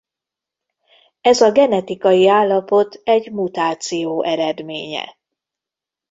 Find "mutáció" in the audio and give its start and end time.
3.31-4.23